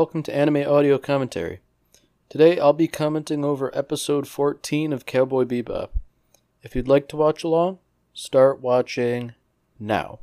Welcome 0.00 0.22
to 0.22 0.34
Anime 0.34 0.66
Audio 0.66 0.96
Commentary. 0.96 1.60
Today 2.30 2.58
I'll 2.58 2.72
be 2.72 2.88
commenting 2.88 3.44
over 3.44 3.70
episode 3.76 4.26
14 4.26 4.94
of 4.94 5.04
Cowboy 5.04 5.44
Bebop. 5.44 5.90
If 6.62 6.74
you'd 6.74 6.88
like 6.88 7.06
to 7.08 7.18
watch 7.18 7.44
along, 7.44 7.80
start 8.14 8.62
watching 8.62 9.34
now. 9.78 10.20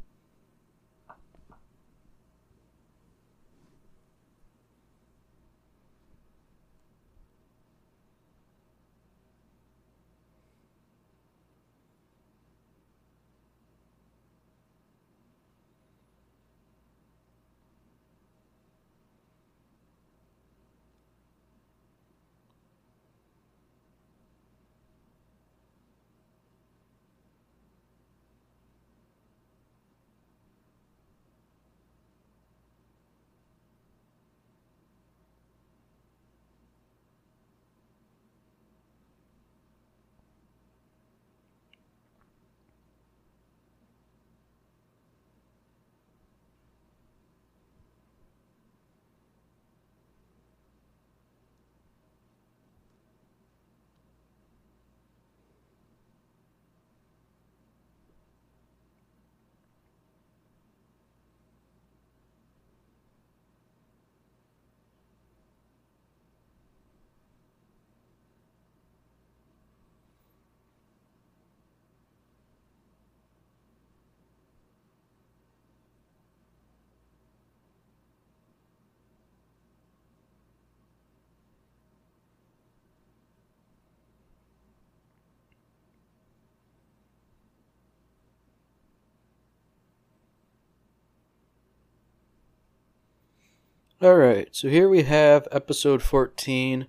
Alright, 94.00 94.50
so 94.52 94.70
here 94.70 94.88
we 94.88 95.02
have 95.04 95.48
episode 95.52 96.04
14 96.04 96.86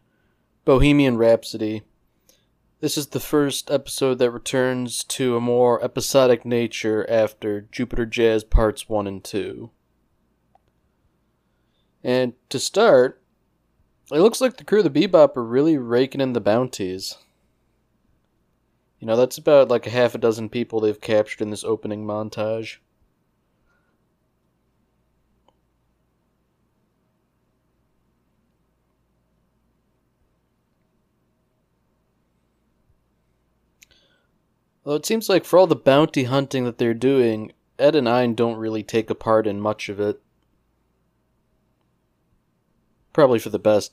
Bohemian 0.66 1.16
Rhapsody. 1.16 1.80
This 2.80 2.98
is 2.98 3.06
the 3.06 3.18
first 3.18 3.70
episode 3.70 4.18
that 4.18 4.30
returns 4.30 5.04
to 5.04 5.34
a 5.34 5.40
more 5.40 5.82
episodic 5.82 6.44
nature 6.44 7.08
after 7.08 7.62
Jupiter 7.62 8.04
Jazz 8.04 8.44
Parts 8.44 8.90
1 8.90 9.06
and 9.06 9.24
2. 9.24 9.70
And 12.04 12.34
to 12.50 12.58
start, 12.58 13.22
it 14.12 14.20
looks 14.20 14.42
like 14.42 14.58
the 14.58 14.64
crew 14.64 14.80
of 14.80 14.92
the 14.92 15.08
Bebop 15.08 15.34
are 15.34 15.42
really 15.42 15.78
raking 15.78 16.20
in 16.20 16.34
the 16.34 16.42
bounties. 16.42 17.16
You 19.00 19.06
know, 19.06 19.16
that's 19.16 19.38
about 19.38 19.70
like 19.70 19.86
a 19.86 19.90
half 19.90 20.14
a 20.14 20.18
dozen 20.18 20.50
people 20.50 20.78
they've 20.78 21.00
captured 21.00 21.40
in 21.40 21.48
this 21.48 21.64
opening 21.64 22.04
montage. 22.04 22.76
Though 34.88 34.94
it 34.94 35.04
seems 35.04 35.28
like 35.28 35.44
for 35.44 35.58
all 35.58 35.66
the 35.66 35.76
bounty 35.76 36.24
hunting 36.24 36.64
that 36.64 36.78
they're 36.78 36.94
doing, 36.94 37.52
Ed 37.78 37.94
and 37.94 38.08
Ein 38.08 38.32
don't 38.32 38.56
really 38.56 38.82
take 38.82 39.10
a 39.10 39.14
part 39.14 39.46
in 39.46 39.60
much 39.60 39.90
of 39.90 40.00
it. 40.00 40.22
Probably 43.12 43.38
for 43.38 43.50
the 43.50 43.58
best, 43.58 43.92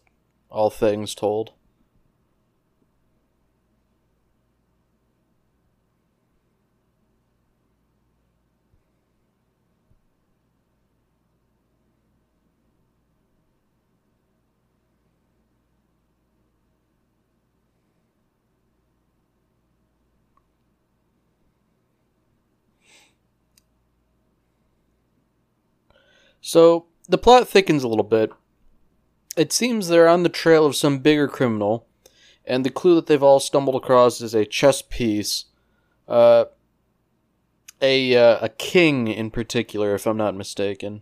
all 0.50 0.70
things 0.70 1.14
told. 1.14 1.52
So, 26.48 26.86
the 27.10 27.18
plot 27.18 27.48
thickens 27.48 27.84
a 27.84 27.88
little 27.88 28.04
bit. 28.04 28.30
It 29.36 29.52
seems 29.52 29.88
they're 29.88 30.08
on 30.08 30.22
the 30.22 30.30
trail 30.30 30.68
of 30.68 30.76
some 30.76 31.00
bigger 31.00 31.28
criminal, 31.28 31.88
and 32.46 32.64
the 32.64 32.70
clue 32.70 32.94
that 32.94 33.08
they've 33.08 33.24
all 33.24 33.40
stumbled 33.40 33.76
across 33.76 34.22
is 34.22 34.36
a 34.36 34.46
chess 34.46 34.84
piece. 34.84 35.46
Uh, 36.08 36.46
a, 37.82 38.16
uh, 38.16 38.38
a 38.46 38.50
king 38.50 39.08
in 39.08 39.32
particular, 39.32 39.96
if 39.96 40.06
I'm 40.06 40.18
not 40.18 40.36
mistaken. 40.36 41.02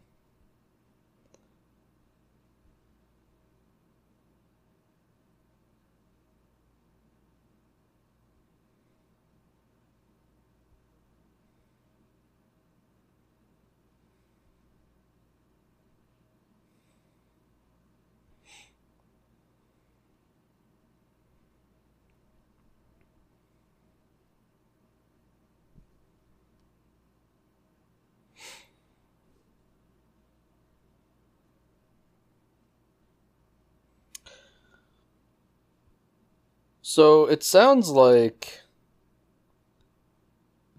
So 36.85 37.27
it 37.27 37.43
sounds 37.43 37.89
like 37.89 38.61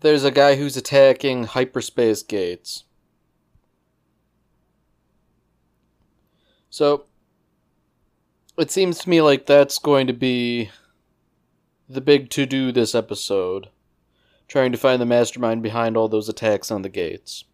there's 0.01 0.23
a 0.23 0.31
guy 0.31 0.55
who's 0.55 0.77
attacking 0.77 1.45
hyperspace 1.45 2.23
gates. 2.23 2.85
So 6.69 7.07
it 8.59 8.71
seems 8.71 8.99
to 8.99 9.09
me 9.09 9.23
like 9.23 9.47
that's 9.47 9.79
going 9.79 10.07
to 10.07 10.13
be 10.13 10.69
the 11.89 12.03
big 12.03 12.29
to 12.31 12.45
do 12.45 12.71
this 12.71 12.95
episode. 12.95 13.71
Trying 14.47 14.73
to 14.73 14.79
find 14.79 15.01
the 15.01 15.07
mastermind 15.07 15.63
behind 15.63 15.97
all 15.97 16.09
those 16.09 16.29
attacks 16.29 16.71
on 16.71 16.83
the 16.83 16.91
gates. 16.91 17.45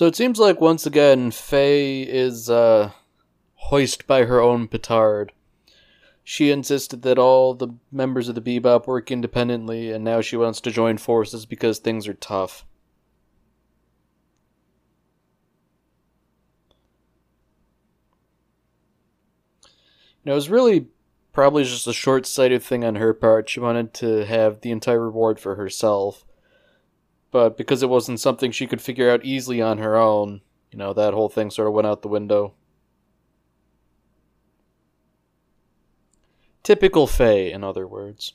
So 0.00 0.06
it 0.06 0.16
seems 0.16 0.38
like 0.38 0.62
once 0.62 0.86
again 0.86 1.30
Faye 1.30 2.00
is 2.00 2.48
uh, 2.48 2.92
hoist 3.56 4.06
by 4.06 4.24
her 4.24 4.40
own 4.40 4.66
petard. 4.66 5.30
she 6.24 6.50
insisted 6.50 7.02
that 7.02 7.18
all 7.18 7.52
the 7.52 7.74
members 7.92 8.26
of 8.26 8.34
the 8.34 8.40
Bebop 8.40 8.86
work 8.86 9.10
independently, 9.10 9.90
and 9.90 10.02
now 10.02 10.22
she 10.22 10.38
wants 10.38 10.58
to 10.62 10.70
join 10.70 10.96
forces 10.96 11.44
because 11.44 11.78
things 11.78 12.08
are 12.08 12.14
tough. 12.14 12.64
Know, 20.24 20.32
it 20.32 20.34
was 20.34 20.48
really 20.48 20.86
probably 21.34 21.64
just 21.64 21.86
a 21.86 21.92
short 21.92 22.24
sighted 22.24 22.62
thing 22.62 22.84
on 22.84 22.94
her 22.94 23.12
part. 23.12 23.50
She 23.50 23.60
wanted 23.60 23.92
to 23.92 24.24
have 24.24 24.62
the 24.62 24.70
entire 24.70 25.02
reward 25.02 25.38
for 25.38 25.56
herself. 25.56 26.24
But 27.30 27.56
because 27.56 27.82
it 27.82 27.88
wasn't 27.88 28.20
something 28.20 28.50
she 28.50 28.66
could 28.66 28.82
figure 28.82 29.10
out 29.10 29.24
easily 29.24 29.62
on 29.62 29.78
her 29.78 29.96
own, 29.96 30.40
you 30.70 30.78
know, 30.78 30.92
that 30.92 31.14
whole 31.14 31.28
thing 31.28 31.50
sort 31.50 31.68
of 31.68 31.74
went 31.74 31.86
out 31.86 32.02
the 32.02 32.08
window. 32.08 32.54
Typical 36.62 37.06
Faye, 37.06 37.52
in 37.52 37.64
other 37.64 37.86
words. 37.86 38.34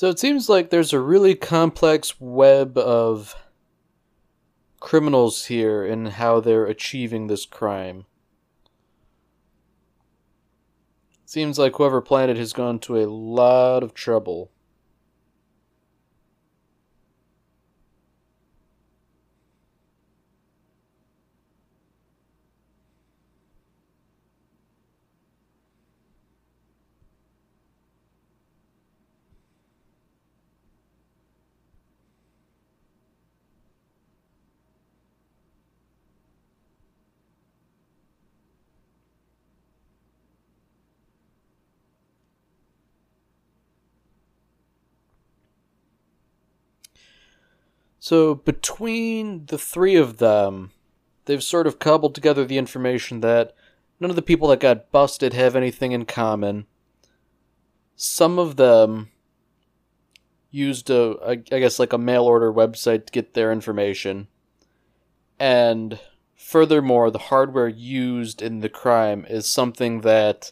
So 0.00 0.08
it 0.08 0.18
seems 0.18 0.48
like 0.48 0.70
there's 0.70 0.94
a 0.94 0.98
really 0.98 1.34
complex 1.34 2.18
web 2.18 2.78
of 2.78 3.36
criminals 4.80 5.44
here 5.44 5.84
and 5.84 6.08
how 6.08 6.40
they're 6.40 6.64
achieving 6.64 7.26
this 7.26 7.44
crime. 7.44 8.06
Seems 11.26 11.58
like 11.58 11.76
whoever 11.76 12.00
planned 12.00 12.38
has 12.38 12.54
gone 12.54 12.78
to 12.78 12.96
a 12.96 13.10
lot 13.10 13.82
of 13.82 13.92
trouble. 13.92 14.50
So 48.10 48.34
between 48.34 49.46
the 49.46 49.56
three 49.56 49.94
of 49.94 50.16
them, 50.16 50.72
they've 51.26 51.40
sort 51.40 51.68
of 51.68 51.78
cobbled 51.78 52.12
together 52.12 52.44
the 52.44 52.58
information 52.58 53.20
that 53.20 53.54
none 54.00 54.10
of 54.10 54.16
the 54.16 54.20
people 54.20 54.48
that 54.48 54.58
got 54.58 54.90
busted 54.90 55.32
have 55.32 55.54
anything 55.54 55.92
in 55.92 56.06
common. 56.06 56.66
Some 57.94 58.36
of 58.36 58.56
them 58.56 59.10
used 60.50 60.90
a, 60.90 61.18
I 61.24 61.36
guess, 61.36 61.78
like 61.78 61.92
a 61.92 61.98
mail 61.98 62.24
order 62.24 62.52
website 62.52 63.06
to 63.06 63.12
get 63.12 63.34
their 63.34 63.52
information. 63.52 64.26
And 65.38 66.00
furthermore, 66.34 67.12
the 67.12 67.18
hardware 67.30 67.68
used 67.68 68.42
in 68.42 68.58
the 68.58 68.68
crime 68.68 69.24
is 69.30 69.48
something 69.48 70.00
that 70.00 70.50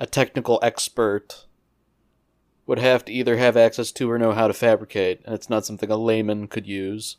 a 0.00 0.06
technical 0.06 0.58
expert 0.62 1.44
would 2.66 2.78
have 2.78 3.04
to 3.04 3.12
either 3.12 3.36
have 3.36 3.56
access 3.56 3.92
to 3.92 4.10
or 4.10 4.18
know 4.18 4.32
how 4.32 4.48
to 4.48 4.54
fabricate, 4.54 5.20
and 5.24 5.34
it's 5.34 5.50
not 5.50 5.66
something 5.66 5.90
a 5.90 5.96
layman 5.96 6.48
could 6.48 6.66
use. 6.66 7.18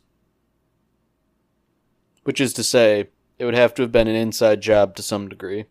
Which 2.24 2.40
is 2.40 2.52
to 2.54 2.64
say, 2.64 3.08
it 3.38 3.44
would 3.44 3.54
have 3.54 3.74
to 3.74 3.82
have 3.82 3.92
been 3.92 4.08
an 4.08 4.16
inside 4.16 4.60
job 4.60 4.96
to 4.96 5.02
some 5.02 5.28
degree. 5.28 5.66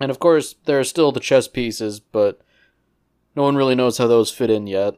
And 0.00 0.10
of 0.10 0.18
course, 0.18 0.54
there 0.64 0.80
are 0.80 0.84
still 0.84 1.12
the 1.12 1.20
chess 1.20 1.46
pieces, 1.46 2.00
but 2.00 2.40
no 3.36 3.42
one 3.42 3.56
really 3.56 3.74
knows 3.74 3.98
how 3.98 4.06
those 4.06 4.30
fit 4.30 4.50
in 4.50 4.66
yet. 4.66 4.94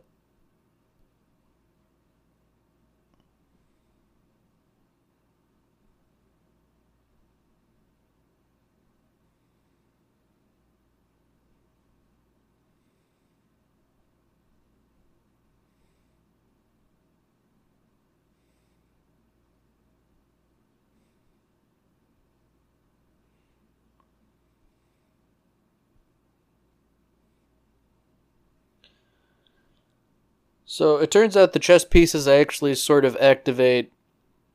So 30.73 30.97
it 30.97 31.11
turns 31.11 31.37
out 31.37 31.53
the 31.53 31.59
chess 31.59 31.85
pieces 31.85 32.27
actually 32.27 32.75
sort 32.77 33.05
of 33.05 33.15
activate 33.21 33.93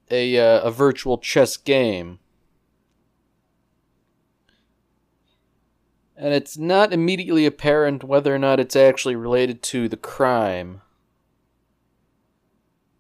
a 0.09 0.35
uh, 0.39 0.61
a 0.61 0.71
virtual 0.71 1.19
chess 1.19 1.57
game. 1.57 2.17
And 6.15 6.33
it's 6.33 6.57
not 6.57 6.91
immediately 6.91 7.45
apparent 7.45 8.03
whether 8.03 8.33
or 8.33 8.39
not 8.39 8.59
it's 8.59 8.75
actually 8.75 9.15
related 9.15 9.61
to 9.61 9.87
the 9.87 9.95
crime. 9.95 10.81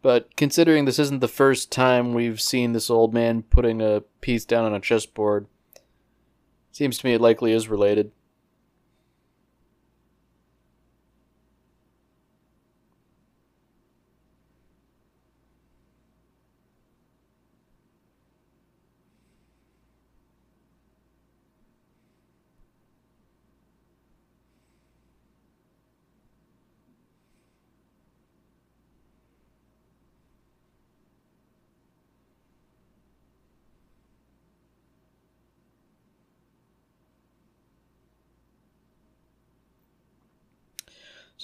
But 0.03 0.35
considering 0.35 0.85
this 0.85 0.99
isn't 0.99 1.19
the 1.19 1.27
first 1.27 1.71
time 1.71 2.13
we've 2.13 2.39
seen 2.39 2.73
this 2.73 2.91
old 2.91 3.15
man 3.15 3.41
putting 3.41 3.81
a 3.81 4.03
piece 4.21 4.45
down 4.45 4.63
on 4.63 4.75
a 4.75 4.79
chessboard, 4.79 5.47
seems 6.71 6.99
to 6.99 7.05
me 7.07 7.15
it 7.15 7.21
likely 7.21 7.51
is 7.51 7.67
related. 7.67 8.11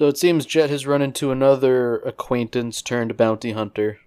So 0.04 0.10
it 0.10 0.18
seems 0.18 0.46
Jet 0.46 0.70
has 0.70 0.86
run 0.86 1.02
into 1.02 1.32
another 1.32 2.00
acquaintance 2.00 2.82
turned 2.82 3.16
bounty 3.16 3.54
hunter. 3.54 4.00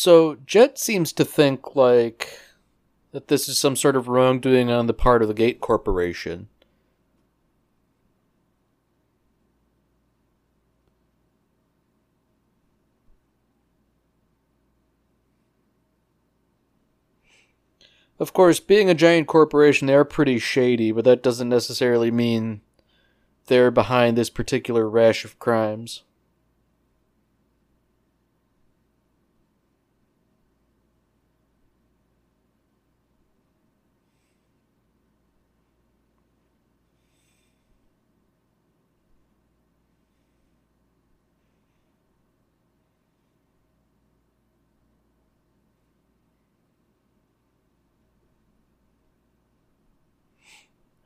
So 0.00 0.36
Jet 0.46 0.78
seems 0.78 1.12
to 1.14 1.24
think 1.24 1.74
like 1.74 2.38
that 3.10 3.26
this 3.26 3.48
is 3.48 3.58
some 3.58 3.74
sort 3.74 3.96
of 3.96 4.06
wrongdoing 4.06 4.70
on 4.70 4.86
the 4.86 4.94
part 4.94 5.22
of 5.22 5.26
the 5.26 5.34
Gate 5.34 5.60
Corporation. 5.60 6.46
Of 18.20 18.32
course, 18.32 18.60
being 18.60 18.88
a 18.88 18.94
giant 18.94 19.26
corporation, 19.26 19.88
they 19.88 19.96
are 19.96 20.04
pretty 20.04 20.38
shady, 20.38 20.92
but 20.92 21.04
that 21.06 21.24
doesn't 21.24 21.48
necessarily 21.48 22.12
mean 22.12 22.60
they're 23.48 23.72
behind 23.72 24.16
this 24.16 24.30
particular 24.30 24.88
rash 24.88 25.24
of 25.24 25.40
crimes. 25.40 26.04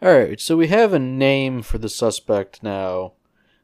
Alright, 0.02 0.40
so 0.40 0.56
we 0.56 0.66
have 0.66 0.92
a 0.92 0.98
name 0.98 1.62
for 1.62 1.78
the 1.78 1.88
suspect 1.88 2.60
now, 2.60 3.12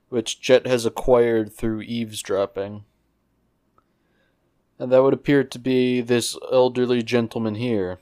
which 0.09 0.41
Jet 0.41 0.69
has 0.69 0.87
acquired 0.87 1.53
through 1.53 1.81
eavesdropping. 1.81 2.85
And 4.79 4.93
that 4.93 5.03
would 5.03 5.15
appear 5.15 5.43
to 5.43 5.59
be 5.59 6.01
this 6.01 6.39
elderly 6.53 7.03
gentleman 7.03 7.57
here, 7.57 7.99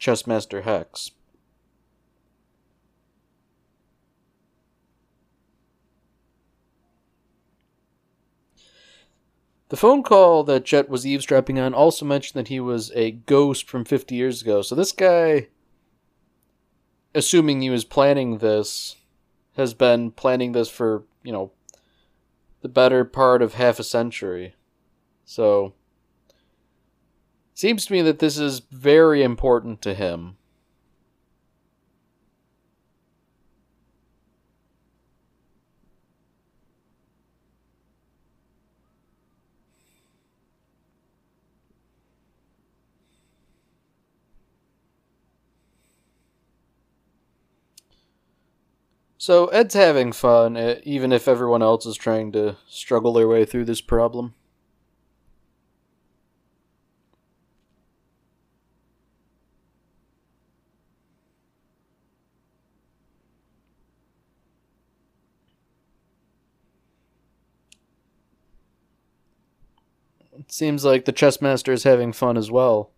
Chessmaster 0.00 0.62
Hex. 0.62 1.10
The 9.68 9.76
phone 9.76 10.02
call 10.02 10.42
that 10.44 10.64
Jet 10.64 10.88
was 10.88 11.06
eavesdropping 11.06 11.58
on 11.58 11.74
also 11.74 12.06
mentioned 12.06 12.38
that 12.38 12.48
he 12.48 12.60
was 12.60 12.92
a 12.94 13.10
ghost 13.10 13.68
from 13.68 13.84
50 13.84 14.14
years 14.14 14.40
ago. 14.40 14.62
So 14.62 14.74
this 14.74 14.92
guy 14.92 15.48
assuming 17.14 17.60
he 17.60 17.70
was 17.70 17.84
planning 17.84 18.38
this, 18.38 18.96
has 19.56 19.74
been 19.74 20.10
planning 20.10 20.52
this 20.52 20.68
for, 20.68 21.04
you 21.22 21.32
know, 21.32 21.52
the 22.60 22.68
better 22.68 23.04
part 23.04 23.42
of 23.42 23.54
half 23.54 23.78
a 23.78 23.84
century. 23.84 24.54
So, 25.24 25.74
seems 27.54 27.86
to 27.86 27.92
me 27.92 28.02
that 28.02 28.18
this 28.18 28.38
is 28.38 28.60
very 28.70 29.22
important 29.22 29.80
to 29.82 29.94
him. 29.94 30.36
So 49.26 49.46
Ed's 49.46 49.72
having 49.72 50.12
fun, 50.12 50.58
even 50.84 51.10
if 51.10 51.26
everyone 51.26 51.62
else 51.62 51.86
is 51.86 51.96
trying 51.96 52.30
to 52.32 52.58
struggle 52.68 53.14
their 53.14 53.26
way 53.26 53.46
through 53.46 53.64
this 53.64 53.80
problem. 53.80 54.34
It 70.38 70.52
seems 70.52 70.84
like 70.84 71.06
the 71.06 71.12
chess 71.12 71.40
master 71.40 71.72
is 71.72 71.84
having 71.84 72.12
fun 72.12 72.36
as 72.36 72.50
well. 72.50 72.93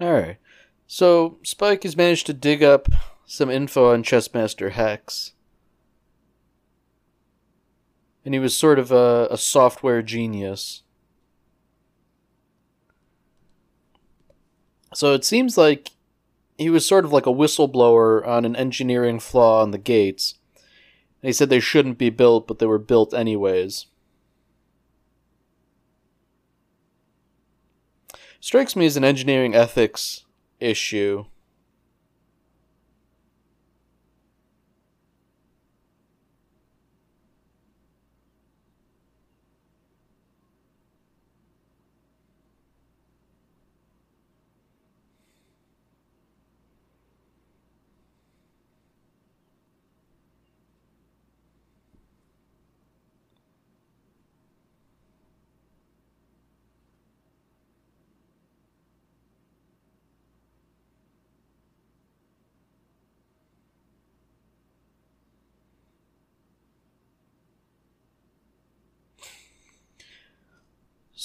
Alright. 0.00 0.36
So, 0.86 1.38
Spike 1.42 1.82
has 1.84 1.96
managed 1.96 2.26
to 2.26 2.32
dig 2.32 2.62
up 2.62 2.88
some 3.26 3.50
info 3.50 3.92
on 3.92 4.02
Chessmaster 4.02 4.72
Hex. 4.72 5.32
And 8.24 8.34
he 8.34 8.40
was 8.40 8.56
sort 8.56 8.78
of 8.78 8.90
a, 8.90 9.28
a 9.30 9.36
software 9.36 10.02
genius. 10.02 10.82
So 14.94 15.12
it 15.12 15.24
seems 15.24 15.58
like 15.58 15.90
he 16.56 16.70
was 16.70 16.86
sort 16.86 17.04
of 17.04 17.12
like 17.12 17.26
a 17.26 17.30
whistleblower 17.30 18.26
on 18.26 18.44
an 18.44 18.54
engineering 18.54 19.18
flaw 19.18 19.60
on 19.60 19.72
the 19.72 19.78
gates. 19.78 20.36
And 21.20 21.28
he 21.28 21.32
said 21.32 21.50
they 21.50 21.60
shouldn't 21.60 21.98
be 21.98 22.10
built, 22.10 22.46
but 22.46 22.60
they 22.60 22.66
were 22.66 22.78
built 22.78 23.12
anyways. 23.12 23.86
Strikes 28.44 28.76
me 28.76 28.84
as 28.84 28.94
an 28.94 29.04
engineering 29.04 29.54
ethics 29.54 30.26
issue. 30.60 31.24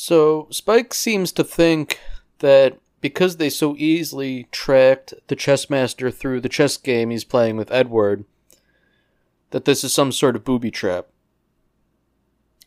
So 0.10 0.48
Spike 0.50 0.96
seems 0.96 1.32
to 1.34 1.44
think 1.44 2.00
that 2.40 2.80
because 3.00 3.38
they 3.38 3.52
so 3.52 3.76
easily 3.78 4.48
tracked 4.50 5.14
the 5.28 5.36
chess 5.36 5.70
master 5.70 6.10
through 6.10 6.42
the 6.42 6.50
chess 6.50 6.78
game 6.78 7.12
he's 7.12 7.24
playing 7.24 7.58
with 7.58 7.72
Edward, 7.72 8.26
that 9.52 9.66
this 9.66 9.84
is 9.84 9.94
some 9.94 10.12
sort 10.12 10.36
of 10.36 10.44
booby 10.44 10.72
trap. 10.72 11.10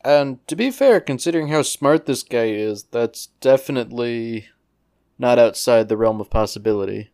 And 0.05 0.47
to 0.47 0.55
be 0.55 0.71
fair, 0.71 1.01
considering 1.01 1.49
how 1.49 1.63
smart 1.63 2.07
this 2.07 2.23
guy 2.23 2.45
is, 2.45 2.85
that's 2.85 3.27
definitely 3.41 4.47
not 5.19 5.41
outside 5.41 5.89
the 5.89 5.97
realm 5.97 6.21
of 6.21 6.31
possibility. 6.31 7.11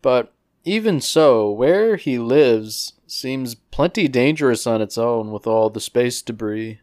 But 0.00 0.32
even 0.64 1.02
so, 1.02 1.50
where 1.50 1.96
he 1.96 2.18
lives 2.18 2.94
seems 3.06 3.54
plenty 3.54 4.08
dangerous 4.08 4.66
on 4.66 4.80
its 4.80 4.96
own 4.96 5.30
with 5.30 5.46
all 5.46 5.68
the 5.68 5.78
space 5.78 6.22
debris. 6.22 6.80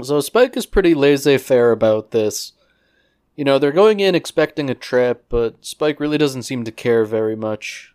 So 0.00 0.20
Spike 0.20 0.56
is 0.56 0.64
pretty 0.64 0.94
laissez 0.94 1.38
faire 1.38 1.70
about 1.70 2.12
this. 2.12 2.52
You 3.36 3.44
know, 3.44 3.58
they're 3.58 3.72
going 3.72 4.00
in 4.00 4.14
expecting 4.14 4.70
a 4.70 4.74
trip, 4.74 5.26
but 5.28 5.64
Spike 5.64 6.00
really 6.00 6.18
doesn't 6.18 6.44
seem 6.44 6.64
to 6.64 6.72
care 6.72 7.04
very 7.04 7.36
much 7.36 7.94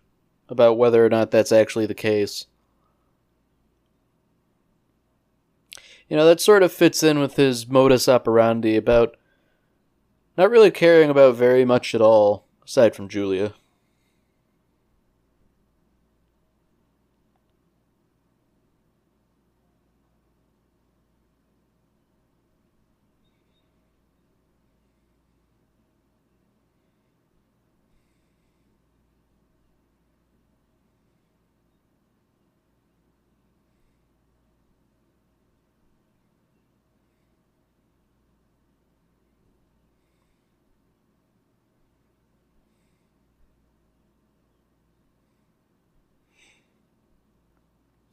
about 0.49 0.77
whether 0.77 1.05
or 1.05 1.09
not 1.09 1.31
that's 1.31 1.51
actually 1.51 1.85
the 1.85 1.95
case. 1.95 2.45
You 6.07 6.15
know, 6.15 6.25
that 6.25 6.39
sort 6.39 6.63
of 6.63 6.71
fits 6.71 7.03
in 7.03 7.19
with 7.19 7.35
his 7.35 7.67
modus 7.67 8.07
operandi 8.07 8.77
about 8.77 9.17
not 10.37 10.49
really 10.49 10.71
caring 10.71 11.09
about 11.09 11.35
very 11.35 11.65
much 11.65 11.93
at 11.93 12.01
all, 12.01 12.45
aside 12.63 12.95
from 12.95 13.09
Julia. 13.09 13.53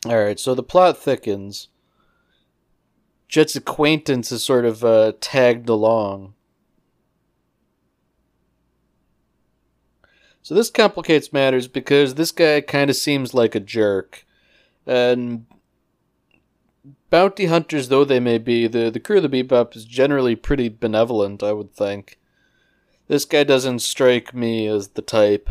Alright, 0.07 0.39
so 0.39 0.55
the 0.55 0.63
plot 0.63 0.99
thickens. 0.99 1.69
Jet's 3.29 3.57
acquaintance 3.57 4.31
is 4.31 4.45
sort 4.45 4.65
of 4.65 4.85
uh, 4.85 5.13
tagged 5.21 5.69
along. 5.69 6.35
So 10.43 10.55
this 10.55 10.69
complicates 10.69 11.33
matters 11.33 11.69
because 11.69 12.15
this 12.15 12.31
guy 12.31 12.61
kind 12.61 12.91
of 12.91 12.97
seems 12.97 13.33
like 13.33 13.55
a 13.55 13.61
jerk. 13.61 14.27
And 14.87 15.47
bounty 17.09 17.47
hunters 17.47 17.89
though 17.89 18.05
they 18.05 18.21
may 18.21 18.37
be, 18.37 18.67
the, 18.67 18.91
the 18.91 19.01
crew 19.01 19.17
of 19.17 19.31
the 19.31 19.43
Bebop 19.43 19.75
is 19.75 19.87
generally 19.87 20.37
pretty 20.37 20.69
benevolent, 20.69 21.43
I 21.43 21.53
would 21.53 21.73
think. 21.73 22.19
This 23.09 23.25
guy 23.25 23.45
doesn't 23.45 23.79
strike 23.81 24.35
me 24.35 24.67
as 24.67 24.89
the 24.89 25.03
type. 25.03 25.49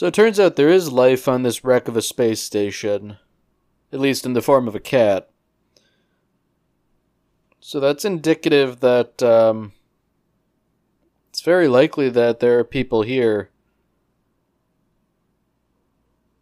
So 0.00 0.06
it 0.06 0.14
turns 0.14 0.40
out 0.40 0.56
there 0.56 0.70
is 0.70 0.90
life 0.90 1.28
on 1.28 1.42
this 1.42 1.62
wreck 1.62 1.86
of 1.86 1.94
a 1.94 2.00
space 2.00 2.40
station, 2.40 3.18
at 3.92 4.00
least 4.00 4.24
in 4.24 4.32
the 4.32 4.40
form 4.40 4.66
of 4.66 4.74
a 4.74 4.80
cat. 4.80 5.28
So 7.60 7.80
that's 7.80 8.06
indicative 8.06 8.80
that 8.80 9.22
um, 9.22 9.72
it's 11.28 11.42
very 11.42 11.68
likely 11.68 12.08
that 12.08 12.40
there 12.40 12.58
are 12.58 12.64
people 12.64 13.02
here, 13.02 13.50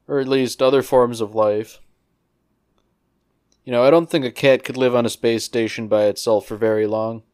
or 0.07 0.21
at 0.21 0.29
least 0.29 0.63
other 0.63 0.81
forms 0.81 1.21
of 1.21 1.35
life. 1.35 1.81
You 3.65 3.73
know, 3.73 3.83
I 3.83 3.91
don't 3.91 4.09
think 4.09 4.25
a 4.25 4.31
cat 4.31 4.63
could 4.63 4.77
live 4.77 4.95
on 4.95 5.05
a 5.05 5.11
space 5.11 5.43
station 5.43 5.89
by 5.89 6.05
itself 6.05 6.47
for 6.47 6.57
very 6.57 6.87
long. 6.87 7.25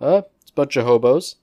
Huh? 0.00 0.22
It's 0.40 0.52
a 0.52 0.54
bunch 0.54 0.74
of 0.76 0.86
hobos. 0.86 1.36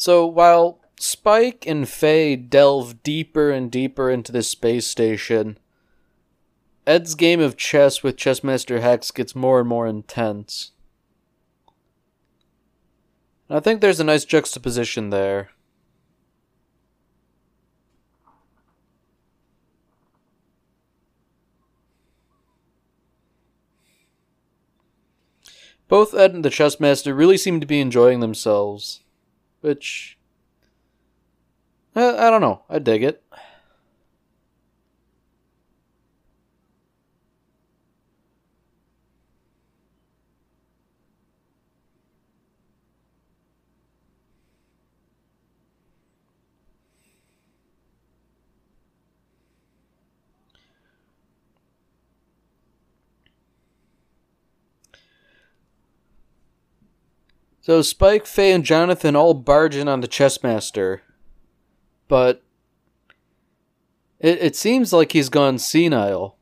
So 0.00 0.24
while 0.26 0.80
Spike 0.98 1.66
and 1.66 1.86
Faye 1.86 2.34
delve 2.34 3.02
deeper 3.02 3.50
and 3.50 3.70
deeper 3.70 4.10
into 4.10 4.32
this 4.32 4.48
space 4.48 4.86
station, 4.86 5.58
Ed's 6.86 7.14
game 7.14 7.38
of 7.38 7.58
chess 7.58 8.02
with 8.02 8.16
Chessmaster 8.16 8.80
Hex 8.80 9.10
gets 9.10 9.34
more 9.34 9.60
and 9.60 9.68
more 9.68 9.86
intense. 9.86 10.70
And 13.50 13.58
I 13.58 13.60
think 13.60 13.82
there's 13.82 14.00
a 14.00 14.04
nice 14.04 14.24
juxtaposition 14.24 15.10
there. 15.10 15.50
Both 25.88 26.14
Ed 26.14 26.32
and 26.32 26.42
the 26.42 26.48
Chessmaster 26.48 27.14
really 27.14 27.36
seem 27.36 27.60
to 27.60 27.66
be 27.66 27.82
enjoying 27.82 28.20
themselves 28.20 29.00
which 29.60 30.18
I, 31.94 32.26
I 32.26 32.30
don't 32.30 32.40
know. 32.40 32.62
I 32.68 32.78
dig 32.78 33.02
it. 33.02 33.22
So 57.60 57.82
Spike, 57.82 58.26
Faye, 58.26 58.52
and 58.52 58.64
Jonathan 58.64 59.14
all 59.14 59.34
barge 59.34 59.76
in 59.76 59.86
on 59.86 60.00
the 60.00 60.08
Chessmaster, 60.08 61.00
but 62.08 62.42
it, 64.18 64.38
it 64.40 64.56
seems 64.56 64.92
like 64.92 65.12
he's 65.12 65.28
gone 65.28 65.58
senile. 65.58 66.36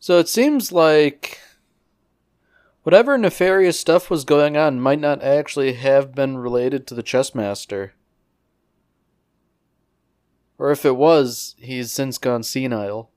So 0.00 0.18
it 0.18 0.30
seems 0.30 0.72
like 0.72 1.38
whatever 2.84 3.18
nefarious 3.18 3.78
stuff 3.78 4.08
was 4.08 4.24
going 4.24 4.56
on 4.56 4.80
might 4.80 4.98
not 4.98 5.22
actually 5.22 5.74
have 5.74 6.14
been 6.14 6.38
related 6.38 6.86
to 6.86 6.94
the 6.94 7.02
chessmaster. 7.02 7.90
Or 10.56 10.70
if 10.70 10.86
it 10.86 10.96
was, 10.96 11.54
he's 11.58 11.92
since 11.92 12.16
gone 12.16 12.42
senile. 12.42 13.10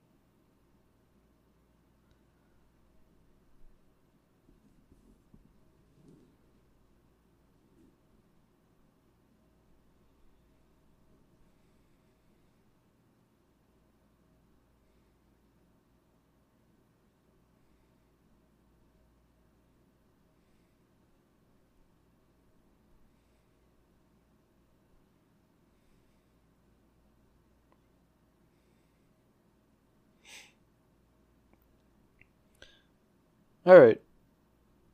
Alright. 33.66 34.02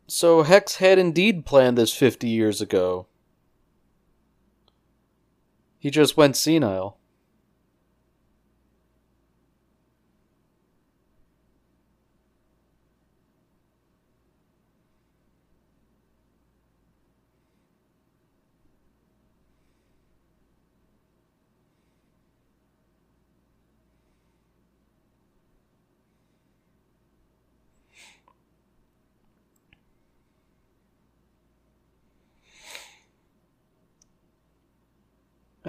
So 0.07 0.43
Hex 0.43 0.77
had 0.77 0.99
indeed 0.99 1.45
planned 1.45 1.77
this 1.77 1.93
50 1.93 2.29
years 2.29 2.61
ago. 2.61 3.07
He 5.79 5.91
just 5.91 6.17
went 6.17 6.37
senile. 6.37 7.00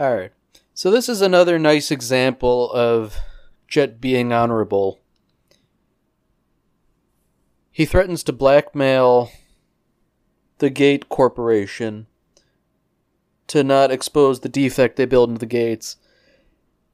Alright. 0.02 0.32
So 0.74 0.90
this 0.90 1.08
is 1.08 1.22
another 1.22 1.60
nice 1.60 1.92
example 1.92 2.72
of 2.72 3.20
Jet 3.68 4.02
being 4.02 4.34
honorable. 4.34 5.00
He 7.72 7.86
threatens 7.86 8.24
to 8.24 8.34
blackmail 8.34 9.30
the 10.58 10.72
Gate 10.72 11.08
Corporation 11.08 12.08
to 13.46 13.64
not 13.64 13.92
expose 13.92 14.40
the 14.40 14.50
defect 14.50 14.96
they 14.96 15.06
build 15.06 15.30
into 15.30 15.40
the 15.42 15.46
gates. 15.46 15.98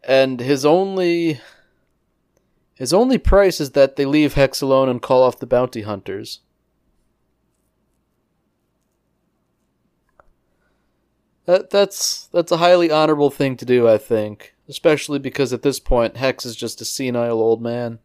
And 0.04 0.42
his 0.42 0.66
only 0.66 1.40
his 2.76 2.92
only 2.92 3.18
price 3.18 3.62
is 3.62 3.72
that 3.72 3.96
they 3.96 4.06
leave 4.06 4.34
Hex 4.34 4.60
alone 4.60 4.90
and 4.90 5.02
call 5.02 5.24
off 5.24 5.40
the 5.40 5.48
bounty 5.48 5.84
hunters. 5.84 6.42
That 11.48 11.70
that's 11.70 12.28
that's 12.34 12.52
a 12.52 12.58
highly 12.58 12.92
honorable 12.92 13.30
thing 13.30 13.56
to 13.58 13.66
do, 13.66 13.88
I 13.88 13.98
think, 13.98 14.54
especially 14.68 15.18
because 15.18 15.54
at 15.54 15.62
this 15.62 15.80
point 15.80 16.18
Hex 16.18 16.46
is 16.46 16.58
just 16.58 16.82
a 16.82 16.86
senile 16.86 17.40
old 17.40 17.62
man. 17.62 18.00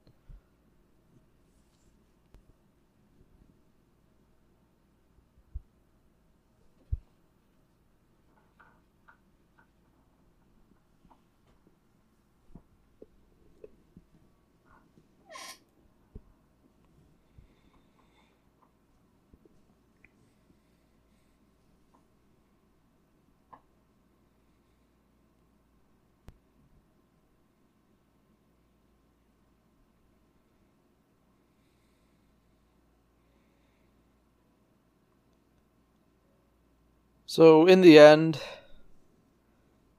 So, 37.35 37.65
in 37.65 37.81
the 37.81 37.99
end, 37.99 38.43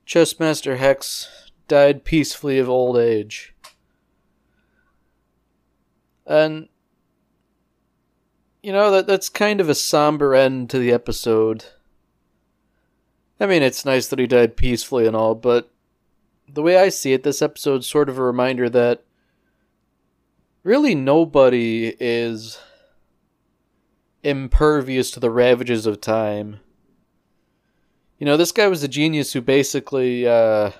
Chessmaster 0.06 0.78
Hex 0.78 1.50
died 1.67 2.04
peacefully 2.04 2.60
of 2.60 2.69
old 2.69 2.96
age. 2.96 3.56
And 6.28 6.69
you 8.62 8.72
know 8.72 8.91
that 8.91 9.08
that's 9.08 9.30
kind 9.30 9.60
of 9.60 9.67
a 9.67 9.74
somber 9.74 10.36
end 10.36 10.69
to 10.69 10.78
the 10.78 10.91
episode. 10.91 11.65
I 13.39 13.48
mean, 13.48 13.63
it's 13.63 13.84
nice 13.84 14.06
that 14.10 14.19
he 14.19 14.28
died 14.28 14.56
peacefully 14.56 15.08
and 15.08 15.15
all, 15.15 15.34
but 15.34 15.72
the 16.48 16.62
way 16.62 16.78
I 16.78 16.89
see 16.89 17.13
it, 17.13 17.24
this 17.24 17.41
episode's 17.41 17.88
sort 17.88 18.10
of 18.10 18.19
a 18.19 18.24
reminder 18.24 18.69
that 18.69 19.04
really 20.62 20.93
nobody 20.93 21.96
is 22.00 22.60
impervious 24.22 25.10
to 25.10 25.19
the 25.19 25.32
ravages 25.32 25.88
of 25.88 26.00
time. 26.00 26.60
You 28.24 28.26
know, 28.26 28.38
this 28.38 28.54
guy 28.54 28.70
was 28.70 28.82
a 28.84 28.88
genius 28.88 29.34
who 29.34 29.42
basically 29.42 30.26
uh, 30.26 30.72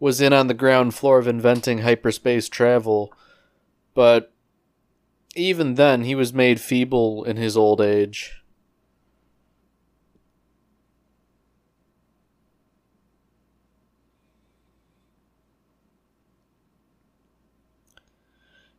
was 0.00 0.20
in 0.20 0.32
on 0.32 0.48
the 0.48 0.54
ground 0.54 0.92
floor 0.92 1.20
of 1.20 1.28
inventing 1.28 1.82
hyperspace 1.82 2.48
travel, 2.48 3.12
but 3.94 4.32
even 5.36 5.76
then, 5.76 6.02
he 6.02 6.16
was 6.16 6.32
made 6.32 6.60
feeble 6.60 7.22
in 7.22 7.36
his 7.36 7.56
old 7.56 7.80
age. 7.80 8.42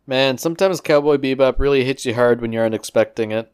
Man, 0.06 0.38
sometimes 0.38 0.82
Cowboy 0.82 1.16
Bebop 1.16 1.60
really 1.60 1.86
hits 1.86 2.06
you 2.06 2.14
hard 2.14 2.42
when 2.42 2.52
you 2.52 2.60
aren't 2.60 2.76
expecting 2.76 3.32
it. 3.32 3.53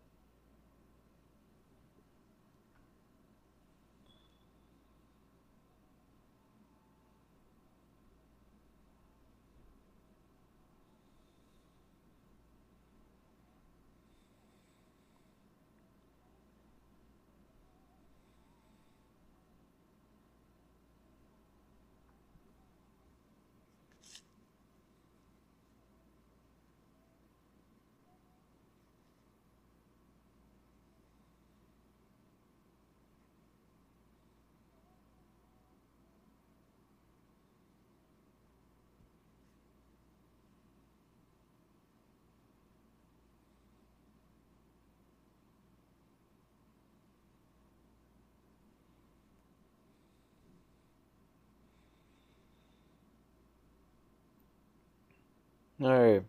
All 55.81 55.97
right. 55.97 56.23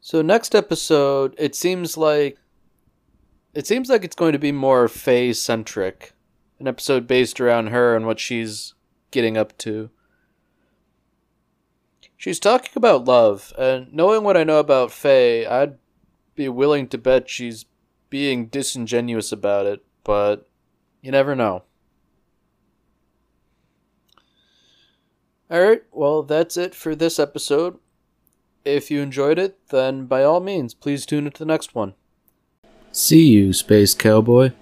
So 0.00 0.22
next 0.22 0.54
episode, 0.54 1.34
it 1.38 1.54
seems 1.54 1.96
like 1.96 2.36
it 3.54 3.66
seems 3.66 3.88
like 3.88 4.04
it's 4.04 4.16
going 4.16 4.32
to 4.32 4.38
be 4.38 4.52
more 4.52 4.86
Faye 4.86 5.32
centric, 5.32 6.12
an 6.58 6.68
episode 6.68 7.06
based 7.06 7.40
around 7.40 7.68
her 7.68 7.96
and 7.96 8.06
what 8.06 8.20
she's 8.20 8.74
getting 9.10 9.36
up 9.36 9.56
to. 9.58 9.90
She's 12.16 12.38
talking 12.38 12.72
about 12.76 13.06
love, 13.06 13.52
and 13.58 13.92
knowing 13.94 14.24
what 14.24 14.36
I 14.36 14.44
know 14.44 14.58
about 14.58 14.92
Faye, 14.92 15.46
I'd 15.46 15.78
be 16.34 16.48
willing 16.48 16.86
to 16.88 16.98
bet 16.98 17.30
she's 17.30 17.64
being 18.10 18.46
disingenuous 18.46 19.32
about 19.32 19.66
it, 19.66 19.82
but 20.04 20.48
you 21.00 21.10
never 21.12 21.34
know. 21.34 21.62
All 25.50 25.60
right, 25.60 25.82
well, 25.90 26.22
that's 26.22 26.56
it 26.56 26.76
for 26.76 26.94
this 26.94 27.18
episode. 27.18 27.78
If 28.64 28.90
you 28.90 29.00
enjoyed 29.00 29.38
it, 29.38 29.58
then 29.70 30.06
by 30.06 30.22
all 30.22 30.38
means, 30.38 30.74
please 30.74 31.04
tune 31.04 31.26
into 31.26 31.40
the 31.40 31.44
next 31.44 31.74
one. 31.74 31.94
See 32.92 33.26
you, 33.28 33.52
Space 33.52 33.94
Cowboy. 33.94 34.52